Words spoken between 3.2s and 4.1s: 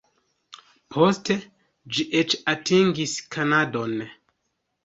Kanadon.